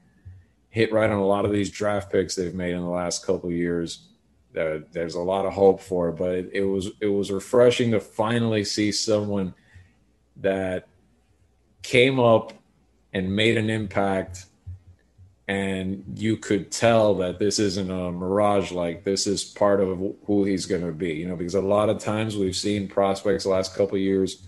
[0.69, 3.51] hit right on a lot of these draft picks they've made in the last couple
[3.51, 4.09] years.
[4.53, 8.63] There's a lot of hope for but it, it was it was refreshing to finally
[8.63, 9.53] see someone
[10.37, 10.87] that
[11.81, 12.53] came up
[13.13, 14.45] and made an impact
[15.47, 20.45] and you could tell that this isn't a mirage like this is part of who
[20.45, 23.49] he's going to be you know because a lot of times we've seen prospects the
[23.49, 24.47] last couple years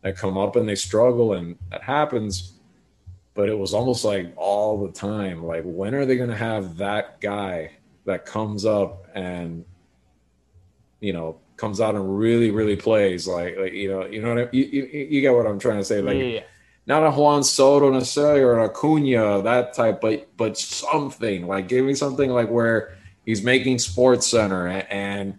[0.00, 2.54] that come up and they struggle and that happens
[3.34, 6.78] but it was almost like all the time like when are they going to have
[6.78, 7.70] that guy
[8.04, 9.64] that comes up and
[11.00, 14.38] you know comes out and really really plays like, like you know you know what
[14.38, 16.40] I, you, you, you get what i'm trying to say like yeah.
[16.86, 21.84] not a Juan Soto necessarily or an Acuna, that type, but but something like give
[21.84, 25.38] me something like where he's making Sports Center and, and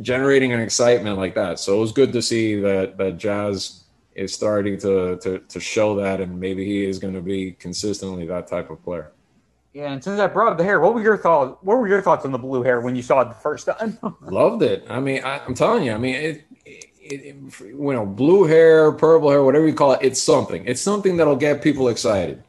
[0.00, 1.58] generating an excitement like that.
[1.58, 5.96] So it was good to see that that Jazz is starting to to to show
[5.96, 9.12] that, and maybe he is going to be consistently that type of player.
[9.72, 11.56] Yeah, and since I brought up the hair, what were your thoughts?
[11.62, 13.98] What were your thoughts on the blue hair when you saw it the first time?
[14.22, 14.84] Loved it.
[14.88, 15.92] I mean, I, I'm telling you.
[15.92, 20.00] I mean, it, it, it, you know, blue hair, purple hair, whatever you call it,
[20.02, 20.64] it's something.
[20.66, 22.42] It's something that'll get people excited,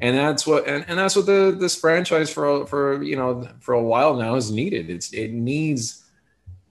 [0.00, 3.74] and that's what and, and that's what the this franchise for for you know for
[3.74, 4.90] a while now is needed.
[4.90, 6.04] It's it needs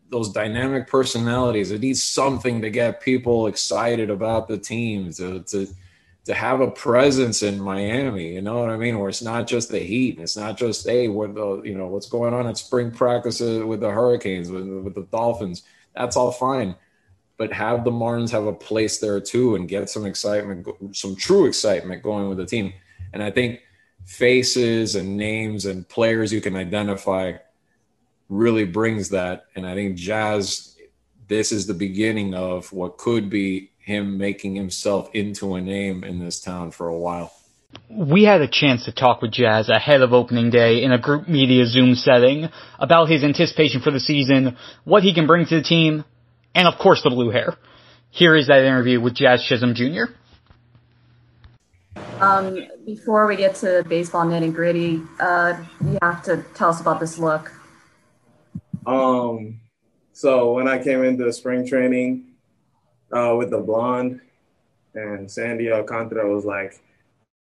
[0.09, 1.71] those dynamic personalities.
[1.71, 5.67] It needs something to get people excited about the team to to
[6.29, 8.35] to have a presence in Miami.
[8.35, 8.99] You know what I mean?
[8.99, 10.19] Where it's not just the heat.
[10.19, 13.79] It's not just hey, what the you know what's going on at spring practices with
[13.79, 15.63] the Hurricanes with with the Dolphins.
[15.95, 16.75] That's all fine,
[17.37, 21.47] but have the Marlins have a place there too and get some excitement, some true
[21.47, 22.73] excitement going with the team.
[23.11, 23.61] And I think
[24.05, 27.33] faces and names and players you can identify
[28.29, 29.45] really brings that.
[29.55, 30.77] And I think Jazz,
[31.27, 36.19] this is the beginning of what could be him making himself into a name in
[36.19, 37.33] this town for a while.
[37.89, 41.27] We had a chance to talk with Jazz ahead of opening day in a group
[41.27, 42.49] media Zoom setting
[42.79, 46.05] about his anticipation for the season, what he can bring to the team,
[46.53, 47.55] and of course the blue hair.
[48.11, 50.13] Here is that interview with Jazz Chisholm Jr.
[52.21, 56.99] Um, before we get to baseball nitty gritty, uh, you have to tell us about
[56.99, 57.51] this look.
[58.85, 59.59] Um,
[60.13, 62.28] so when I came into spring training
[63.11, 64.21] uh, with the blonde,
[64.93, 66.81] and Sandy Alcantara was like,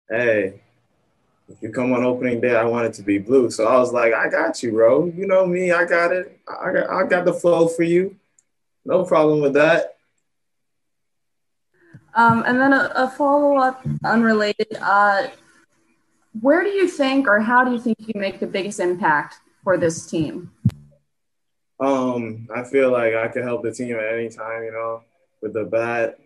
[0.08, 0.60] "Hey,
[1.48, 3.92] if you come on opening day, I want it to be blue." So I was
[3.92, 5.06] like, "I got you, bro.
[5.06, 5.72] You know me.
[5.72, 6.38] I got it.
[6.48, 8.16] I got, I got the flow for you.
[8.84, 9.96] No problem with that."
[12.14, 14.68] Um, and then a, a follow up, unrelated.
[14.80, 15.26] Uh,
[16.40, 19.36] where do you think, or how do you think you can make the biggest impact
[19.62, 20.50] for this team?
[21.80, 25.02] Um, I feel like I can help the team at any time, you know,
[25.44, 26.18] with the bat,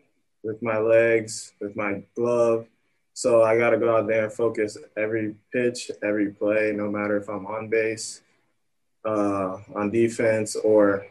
[0.45, 2.67] with my legs, with my glove.
[3.15, 7.17] So I got to go out there and focus every pitch, every play, no matter
[7.17, 8.23] if I'm on base,
[9.05, 11.05] uh, on defense, or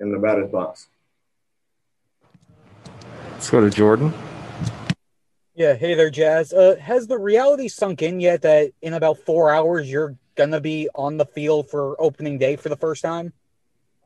[0.00, 0.88] in the batter's box.
[3.32, 4.14] Let's go to Jordan.
[5.54, 6.54] Yeah, hey there, Jazz.
[6.54, 10.88] Uh, has the reality sunk in yet that in about four hours you're gonna be
[10.94, 13.34] on the field for opening day for the first time?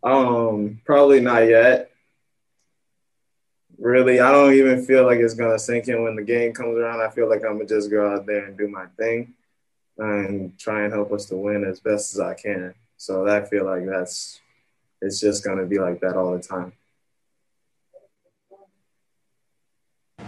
[0.02, 1.91] Um, probably not yet.
[3.82, 7.00] Really, I don't even feel like it's gonna sink in when the game comes around.
[7.00, 9.34] I feel like I'm gonna just go out there and do my thing
[9.98, 12.74] and try and help us to win as best as I can.
[12.96, 14.40] So I feel like that's
[15.00, 16.74] it's just gonna be like that all the time.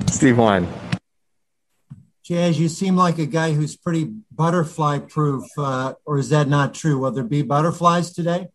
[0.09, 0.67] Steve Wine.
[2.25, 6.75] Jazz, you seem like a guy who's pretty butterfly proof, uh, or is that not
[6.75, 6.99] true?
[6.99, 8.49] Will there be butterflies today?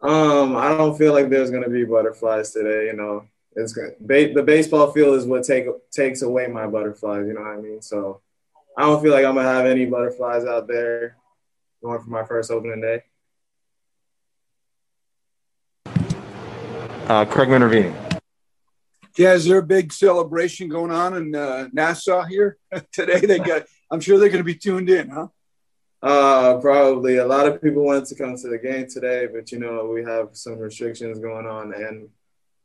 [0.00, 2.86] Um, I don't feel like there's gonna be butterflies today.
[2.86, 3.24] You know,
[3.58, 7.26] it's ba- the baseball field is what take takes away my butterflies.
[7.26, 7.82] You know what I mean?
[7.82, 8.20] So
[8.76, 11.16] I don't feel like I'm gonna have any butterflies out there
[11.82, 13.02] going for my first opening day.
[17.08, 17.94] Uh, Craig Minervini.
[19.16, 22.58] Yeah, is there a big celebration going on in uh, Nassau here
[22.92, 23.18] today?
[23.18, 23.64] They got.
[23.90, 25.28] I'm sure they're going to be tuned in, huh?
[26.00, 27.16] Uh, probably.
[27.16, 30.04] A lot of people wanted to come to the game today, but you know we
[30.04, 32.08] have some restrictions going on and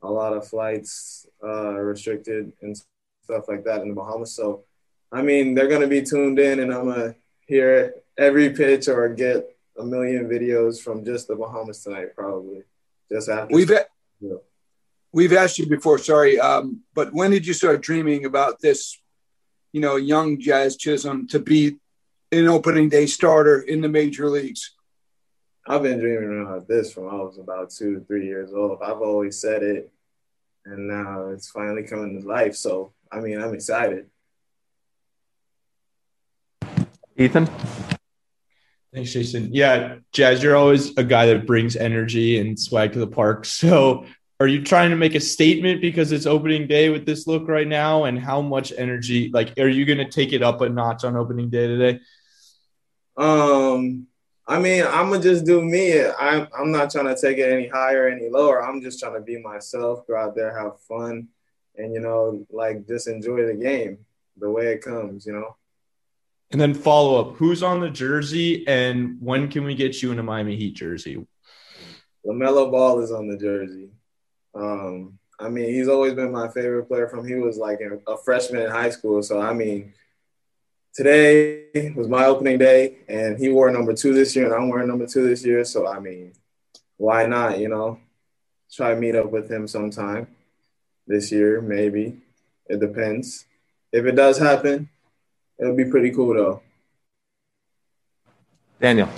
[0.04, 2.80] a lot of flights uh, restricted and
[3.24, 4.36] stuff like that in the Bahamas.
[4.36, 4.64] So,
[5.12, 7.16] I mean, they're going to be tuned in, and I'm gonna
[7.48, 12.64] hear every pitch or get a million videos from just the Bahamas tonight, probably.
[13.12, 13.56] Just after.
[13.56, 13.72] We've
[14.20, 14.36] Yeah.
[15.12, 19.00] we've asked you before, sorry, um, but when did you start dreaming about this?
[19.72, 21.78] You know, young Jazz Chisholm to be
[22.32, 24.76] an opening day starter in the major leagues.
[25.66, 28.80] I've been dreaming about this from I was about two to three years old.
[28.84, 29.92] I've always said it,
[30.66, 32.56] and now it's finally coming to life.
[32.56, 34.10] So, I mean, I'm excited.
[37.18, 37.48] Ethan.
[38.94, 39.54] Thanks, Jason.
[39.54, 43.46] Yeah, Jazz, you're always a guy that brings energy and swag to the park.
[43.64, 44.06] So,
[44.40, 47.68] are you trying to make a statement because it's opening day with this look right
[47.68, 48.04] now?
[48.04, 51.16] And how much energy, like, are you going to take it up a notch on
[51.16, 52.00] opening day today?
[53.16, 54.08] Um,
[54.46, 56.06] I mean, I'm gonna just do me.
[56.06, 58.64] I'm I'm not trying to take it any higher, any lower.
[58.64, 61.30] I'm just trying to be myself, go out there, have fun,
[61.78, 64.00] and you know, like just enjoy the game
[64.38, 65.26] the way it comes.
[65.26, 65.56] You know.
[66.52, 70.20] And then follow up who's on the jersey and when can we get you in
[70.20, 71.26] a Miami Heat jersey?
[72.24, 73.90] LaMelo Ball is on the jersey.
[74.54, 78.62] Um, I mean, he's always been my favorite player from he was like a freshman
[78.62, 79.24] in high school.
[79.24, 79.94] So, I mean,
[80.94, 84.88] today was my opening day, and he wore number two this year, and I'm wearing
[84.88, 85.66] number two this year.
[85.66, 86.34] So, I mean,
[86.98, 88.00] why not, you know?
[88.72, 90.28] Try to meet up with him sometime
[91.06, 92.18] this year, maybe.
[92.68, 93.46] It depends.
[93.92, 94.90] If it does happen,
[95.60, 96.62] it'll be pretty cool, though.
[98.80, 99.10] Daniel.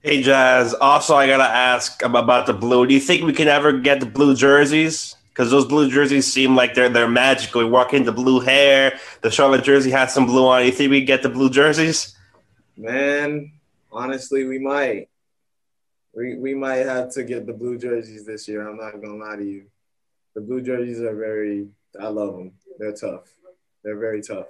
[0.00, 0.74] Hey Jazz.
[0.74, 2.86] Also, I gotta ask about the blue.
[2.86, 5.16] Do you think we can ever get the blue jerseys?
[5.38, 7.62] Because those blue jerseys seem like they're they're magical.
[7.62, 8.98] We walk into blue hair.
[9.22, 10.62] The Charlotte jersey has some blue on.
[10.62, 10.66] it.
[10.66, 12.16] You think we get the blue jerseys?
[12.76, 13.52] Man,
[13.92, 15.08] honestly, we might.
[16.12, 18.68] We we might have to get the blue jerseys this year.
[18.68, 19.66] I'm not gonna lie to you.
[20.34, 21.68] The blue jerseys are very.
[22.00, 22.54] I love them.
[22.80, 23.32] They're tough.
[23.84, 24.48] They're very tough.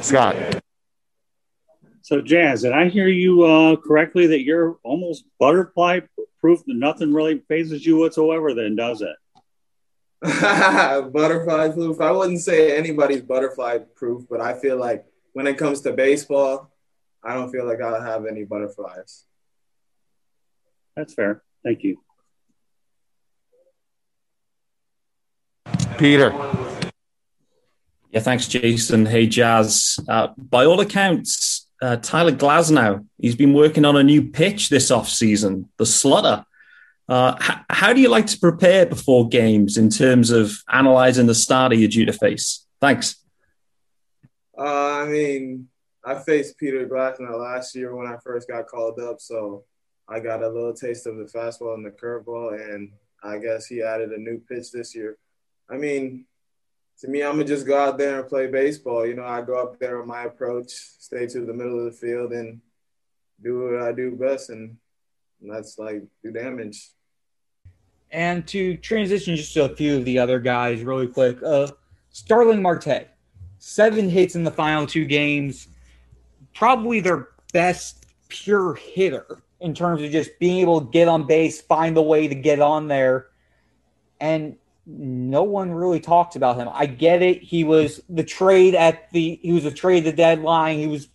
[0.00, 0.61] Scott.
[2.12, 6.00] So, Jazz, did I hear you uh, correctly that you're almost butterfly
[6.42, 9.16] proof that nothing really phases you whatsoever, then, does it?
[11.10, 12.02] butterfly proof.
[12.02, 16.70] I wouldn't say anybody's butterfly proof, but I feel like when it comes to baseball,
[17.24, 19.24] I don't feel like I'll have any butterflies.
[20.94, 21.42] That's fair.
[21.64, 21.96] Thank you.
[25.96, 26.30] Peter.
[28.12, 29.06] Yeah, thanks, Jason.
[29.06, 29.98] Hey, Jazz.
[30.06, 31.51] Uh, by all accounts,
[31.82, 36.44] uh, Tyler Glasnow, he's been working on a new pitch this offseason, the Slutter.
[37.08, 41.34] Uh, h- how do you like to prepare before games in terms of analyzing the
[41.34, 42.64] starter you're due to face?
[42.80, 43.16] Thanks.
[44.56, 45.68] Uh, I mean,
[46.04, 49.64] I faced Peter Glasnow last year when I first got called up, so
[50.08, 52.92] I got a little taste of the fastball and the curveball, and
[53.24, 55.16] I guess he added a new pitch this year.
[55.68, 56.26] I mean,
[57.02, 59.04] to me, I'm gonna just go out there and play baseball.
[59.04, 61.90] You know, I go up there with my approach, stay to the middle of the
[61.90, 62.60] field, and
[63.42, 64.76] do what I do best, and
[65.40, 66.90] that's like do damage.
[68.12, 71.72] And to transition just to a few of the other guys really quick, uh,
[72.10, 73.08] Starling Marte,
[73.58, 75.68] seven hits in the final two games.
[76.54, 81.60] probably their best pure hitter in terms of just being able to get on base,
[81.62, 83.28] find the way to get on there.
[84.20, 84.56] And
[84.86, 86.68] no one really talks about him.
[86.72, 87.42] I get it.
[87.42, 90.78] He was the trade at the he was a trade the deadline.
[90.78, 91.08] He was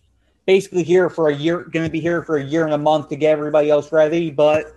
[0.46, 3.10] basically here for a year, going to be here for a year and a month
[3.10, 4.30] to get everybody else ready.
[4.30, 4.74] But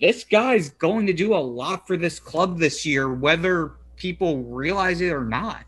[0.00, 5.00] this guy's going to do a lot for this club this year, whether people realize
[5.00, 5.64] it or not.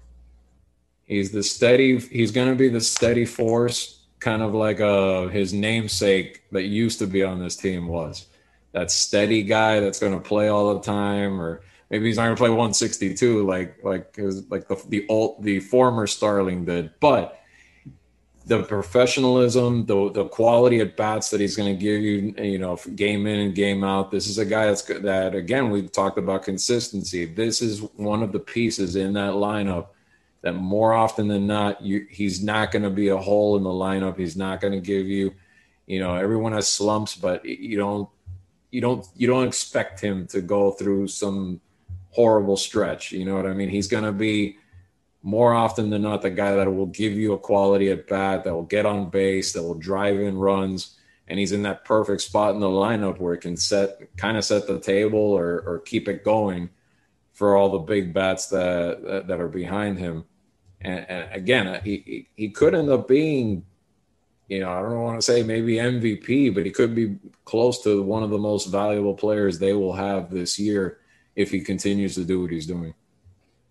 [1.04, 1.98] He's the steady.
[1.98, 7.00] He's going to be the steady force, kind of like uh, his namesake that used
[7.00, 8.26] to be on this team was.
[8.72, 11.62] That steady guy that's going to play all the time, or
[11.94, 14.18] maybe he's not going to play 162 like like
[14.48, 17.40] like the the old the former Starling did, but
[18.46, 22.76] the professionalism, the the quality at bats that he's going to give you, you know,
[22.96, 24.10] game in and game out.
[24.10, 27.26] This is a guy that's that again we've talked about consistency.
[27.26, 29.86] This is one of the pieces in that lineup
[30.42, 33.70] that more often than not, you, he's not going to be a hole in the
[33.70, 34.18] lineup.
[34.18, 35.32] He's not going to give you,
[35.86, 38.08] you know, everyone has slumps, but you don't
[38.72, 41.60] you don't you don't expect him to go through some
[42.14, 43.10] horrible stretch.
[43.10, 43.68] You know what I mean?
[43.68, 44.58] He's going to be
[45.22, 48.54] more often than not the guy that will give you a quality at bat, that
[48.54, 52.54] will get on base, that will drive in runs, and he's in that perfect spot
[52.54, 56.08] in the lineup where he can set kind of set the table or or keep
[56.08, 56.68] it going
[57.32, 60.24] for all the big bats that that, are behind him.
[60.82, 63.64] And, and again, he, he could end up being,
[64.48, 68.02] you know, I don't want to say maybe MVP, but he could be close to
[68.02, 70.98] one of the most valuable players they will have this year
[71.36, 72.94] if he continues to do what he's doing.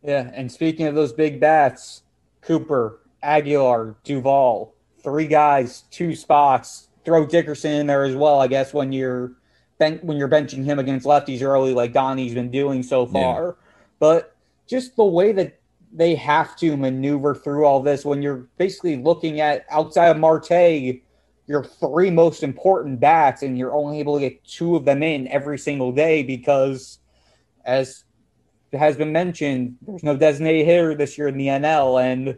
[0.01, 2.03] Yeah, and speaking of those big bats,
[2.41, 6.89] Cooper, Aguilar, Duvall, three guys, two spots.
[7.05, 9.34] Throw Dickerson in there as well, I guess, when you're
[9.78, 13.45] ben- when you're benching him against lefties early, like Donnie's been doing so far.
[13.45, 13.51] Yeah.
[13.99, 14.36] But
[14.68, 15.59] just the way that
[15.91, 21.01] they have to maneuver through all this when you're basically looking at outside of Marte,
[21.45, 25.28] your three most important bats, and you're only able to get two of them in
[25.28, 26.99] every single day because,
[27.66, 28.03] as
[28.74, 32.38] has been mentioned, there's no designated hitter this year in the NL, and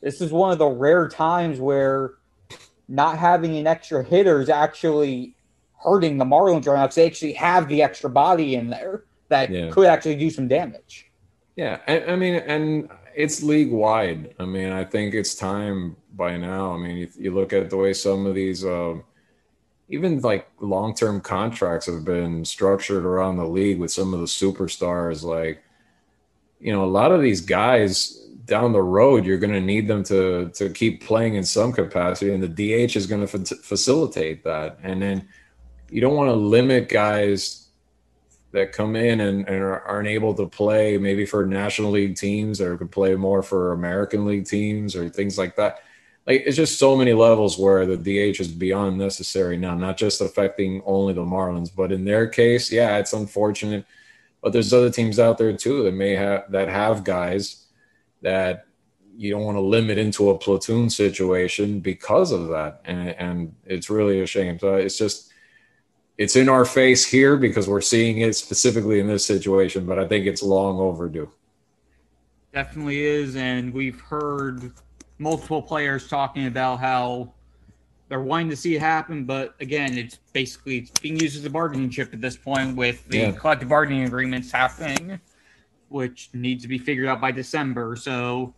[0.00, 2.14] this is one of the rare times where
[2.88, 5.34] not having an extra hitter is actually
[5.82, 9.50] hurting the Marlins right now because they actually have the extra body in there that
[9.50, 9.70] yeah.
[9.70, 11.10] could actually do some damage.
[11.56, 14.34] Yeah, I, I, mean, and it's league wide.
[14.38, 16.72] I mean, I think it's time by now.
[16.72, 18.94] I mean, you, you look at the way some of these, uh,
[19.92, 24.26] even like long term contracts have been structured around the league with some of the
[24.26, 25.22] superstars.
[25.22, 25.62] Like,
[26.58, 30.02] you know, a lot of these guys down the road, you're going to need them
[30.04, 34.42] to to keep playing in some capacity, and the DH is going to fa- facilitate
[34.44, 34.78] that.
[34.82, 35.28] And then
[35.90, 37.68] you don't want to limit guys
[38.52, 42.78] that come in and, and aren't able to play maybe for national league teams or
[42.78, 45.80] could play more for American league teams or things like that.
[46.26, 50.20] Like it's just so many levels where the DH is beyond necessary now, not just
[50.20, 53.84] affecting only the Marlins, but in their case, yeah, it's unfortunate.
[54.40, 57.66] But there's other teams out there too that may have that have guys
[58.22, 58.66] that
[59.16, 63.90] you don't want to limit into a platoon situation because of that, and, and it's
[63.90, 64.58] really a shame.
[64.58, 65.32] So it's just
[66.18, 70.06] it's in our face here because we're seeing it specifically in this situation, but I
[70.06, 71.30] think it's long overdue.
[72.52, 74.72] Definitely is, and we've heard
[75.22, 77.32] multiple players talking about how
[78.08, 81.50] they're wanting to see it happen, but again, it's basically it's being used as a
[81.50, 83.32] bargaining chip at this point with the yeah.
[83.32, 85.18] collective bargaining agreements happening,
[85.88, 87.96] which needs to be figured out by December.
[87.96, 88.52] So,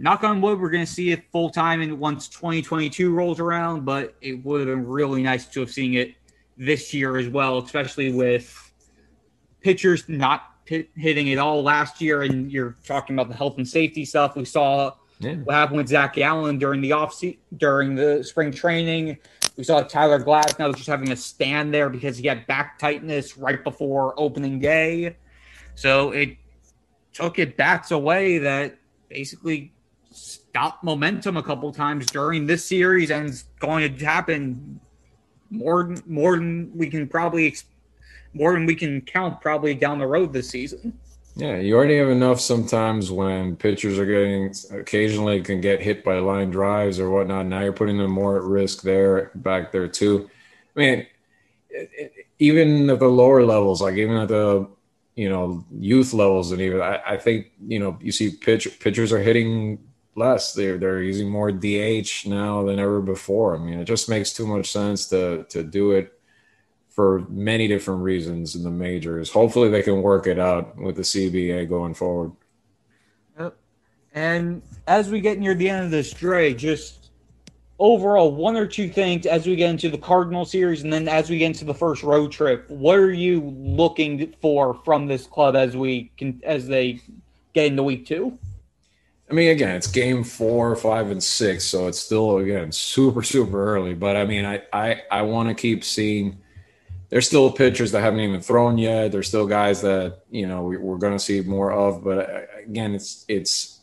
[0.00, 3.84] knock on wood, we're going to see it full time and once 2022 rolls around.
[3.84, 6.14] But it would have been really nice to have seen it
[6.56, 8.72] this year as well, especially with
[9.60, 12.22] pitchers not hitting it all last year.
[12.22, 14.34] And you're talking about the health and safety stuff.
[14.34, 15.34] We saw yeah.
[15.34, 17.22] what happened with Zac Gallen during the off
[17.56, 19.18] during the spring training.
[19.56, 23.62] We saw Tyler Glasnow just having a stand there because he had back tightness right
[23.62, 25.16] before opening day.
[25.74, 26.36] So it
[27.12, 29.72] took it bats away that basically
[30.10, 34.80] stopped momentum a couple times during this series and it's going to happen
[35.50, 37.54] more more than we can probably
[38.34, 40.98] more than we can count probably down the road this season.
[41.34, 46.18] Yeah, you already have enough sometimes when pitchers are getting occasionally can get hit by
[46.18, 47.46] line drives or whatnot.
[47.46, 50.28] Now you're putting them more at risk there back there too.
[50.76, 51.06] I mean,
[52.38, 54.68] even at the lower levels, like even at the
[55.14, 59.12] you know youth levels, and even I, I think you know you see pitch pitchers
[59.12, 59.78] are hitting
[60.14, 60.52] less.
[60.52, 63.56] They're they're using more DH now than ever before.
[63.56, 66.17] I mean, it just makes too much sense to to do it
[66.98, 69.30] for many different reasons in the majors.
[69.30, 72.32] Hopefully, they can work it out with the CBA going forward.
[73.38, 73.56] Yep.
[74.14, 77.10] And as we get near the end of this, Dre, just
[77.78, 81.30] overall, one or two things as we get into the Cardinal series, and then as
[81.30, 85.54] we get into the first road trip, what are you looking for from this club
[85.54, 87.00] as we can as they
[87.54, 88.36] get into week two?
[89.30, 93.76] I mean, again, it's game four, five, and six, so it's still again super, super
[93.76, 93.94] early.
[93.94, 96.38] But I mean, I I, I want to keep seeing.
[97.10, 99.12] There's still pitchers that haven't even thrown yet.
[99.12, 102.04] There's still guys that you know we, we're going to see more of.
[102.04, 103.80] But uh, again, it's it's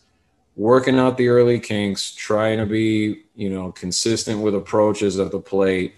[0.55, 5.39] working out the early kinks, trying to be you know consistent with approaches at the
[5.39, 5.95] plate.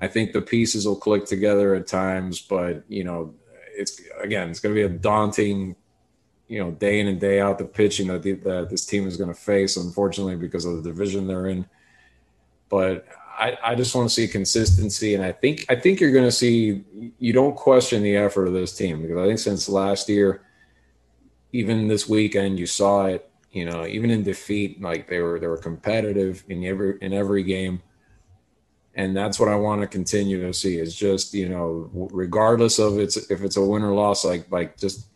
[0.00, 3.34] I think the pieces will click together at times, but you know,
[3.74, 5.76] it's again, it's going to be a daunting
[6.52, 9.16] you know, day in and day out the pitching that, the, that this team is
[9.16, 11.64] going to face, unfortunately, because of the division they're in.
[12.68, 13.06] But
[13.38, 16.32] I, I just want to see consistency, and I think I think you're going to
[16.32, 16.84] see.
[17.18, 20.42] You don't question the effort of this team because I think since last year,
[21.52, 23.28] even this weekend, you saw it.
[23.50, 27.42] You know, even in defeat, like they were they were competitive in every in every
[27.42, 27.82] game,
[28.94, 30.78] and that's what I want to continue to see.
[30.78, 34.78] Is just you know, regardless of it's if it's a win or loss, like like
[34.78, 35.06] just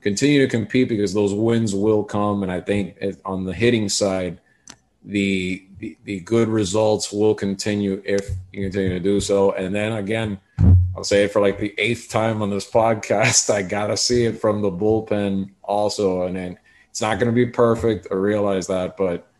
[0.00, 2.42] continue to compete because those wins will come.
[2.42, 4.40] And I think on the hitting side,
[5.04, 9.52] the, the, the good results will continue if you continue to do so.
[9.52, 10.38] And then again,
[10.98, 13.50] I'll say it for like the eighth time on this podcast.
[13.54, 16.58] I gotta see it from the bullpen also, and then
[16.90, 18.08] it's not going to be perfect.
[18.10, 19.30] I realize that, but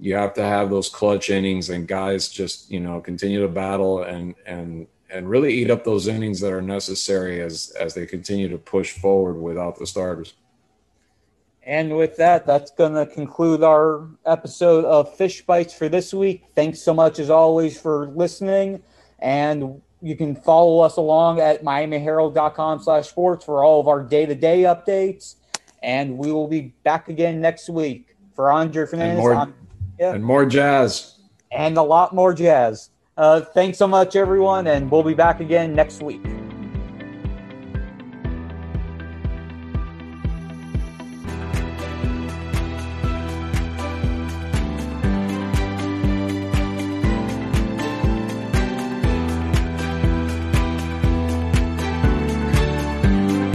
[0.00, 4.02] you have to have those clutch innings, and guys just you know continue to battle
[4.02, 8.48] and and and really eat up those innings that are necessary as as they continue
[8.48, 10.34] to push forward without the starters.
[11.66, 16.44] And with that, that's going to conclude our episode of Fish Bites for this week.
[16.54, 18.82] Thanks so much, as always, for listening.
[19.18, 24.62] And you can follow us along at miamiherald.com slash sports for all of our day-to-day
[24.62, 25.36] updates.
[25.82, 28.10] And we will be back again next week.
[28.34, 29.14] For Andre Fernandez.
[29.14, 29.54] And more,
[29.98, 30.14] yeah.
[30.14, 31.20] and more jazz.
[31.52, 32.90] And a lot more jazz.
[33.16, 36.43] Uh, thanks so much, everyone, and we'll be back again next week.